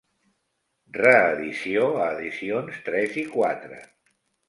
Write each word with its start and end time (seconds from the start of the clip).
Reedició 1.01 1.85
a 2.07 2.09
Edicions 2.17 2.83
Tres 2.91 3.23
i 3.27 3.31
Quatre. 3.39 3.83